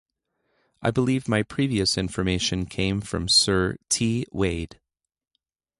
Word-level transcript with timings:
I 0.81 0.89
believe 0.89 1.27
my 1.27 1.43
previous 1.43 1.95
information 1.95 2.65
came 2.65 3.01
from 3.01 3.27
Sir 3.29 3.75
T. 3.87 4.25
Wade. 4.31 4.79